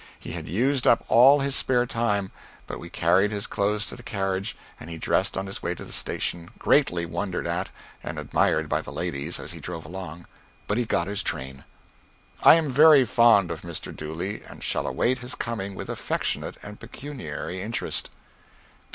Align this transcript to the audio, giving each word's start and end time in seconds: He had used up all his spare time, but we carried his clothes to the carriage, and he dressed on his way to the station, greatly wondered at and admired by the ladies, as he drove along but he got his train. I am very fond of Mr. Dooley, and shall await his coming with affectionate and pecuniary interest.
He 0.19 0.31
had 0.31 0.49
used 0.49 0.87
up 0.87 1.05
all 1.09 1.41
his 1.41 1.55
spare 1.55 1.85
time, 1.85 2.31
but 2.65 2.79
we 2.79 2.89
carried 2.89 3.29
his 3.29 3.45
clothes 3.45 3.85
to 3.85 3.95
the 3.95 4.01
carriage, 4.01 4.57
and 4.79 4.89
he 4.89 4.97
dressed 4.97 5.37
on 5.37 5.45
his 5.45 5.61
way 5.61 5.75
to 5.75 5.85
the 5.85 5.91
station, 5.91 6.49
greatly 6.57 7.05
wondered 7.05 7.45
at 7.45 7.69
and 8.03 8.17
admired 8.17 8.67
by 8.67 8.81
the 8.81 8.91
ladies, 8.91 9.39
as 9.39 9.51
he 9.51 9.59
drove 9.59 9.85
along 9.85 10.25
but 10.65 10.79
he 10.79 10.85
got 10.85 11.05
his 11.05 11.21
train. 11.21 11.65
I 12.41 12.55
am 12.55 12.71
very 12.71 13.05
fond 13.05 13.51
of 13.51 13.61
Mr. 13.61 13.95
Dooley, 13.95 14.41
and 14.41 14.63
shall 14.63 14.87
await 14.87 15.19
his 15.19 15.35
coming 15.35 15.75
with 15.75 15.87
affectionate 15.87 16.57
and 16.63 16.79
pecuniary 16.79 17.61
interest. 17.61 18.09